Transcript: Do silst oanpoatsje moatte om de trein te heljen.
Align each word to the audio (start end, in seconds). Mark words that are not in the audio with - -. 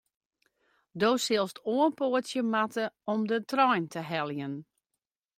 Do 1.01 1.09
silst 1.25 1.57
oanpoatsje 1.73 2.41
moatte 2.53 2.85
om 3.11 3.19
de 3.29 3.37
trein 3.51 3.85
te 3.93 4.01
heljen. 4.09 4.53